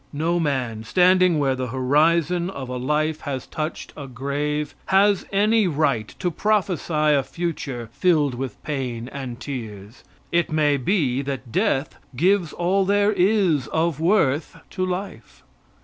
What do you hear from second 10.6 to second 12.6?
be that death gives